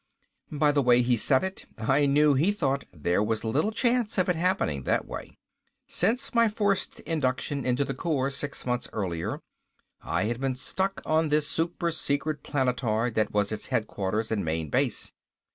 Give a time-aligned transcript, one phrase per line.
[0.51, 4.29] By the way he said it, I knew he thought there was little chance of
[4.29, 5.37] its happening that way.
[5.85, 9.41] Since my forced induction into the Corps six months earlier
[10.01, 14.71] I had been stuck on this super secret planetoid that was its headquarters and main
[14.71, 15.11] base.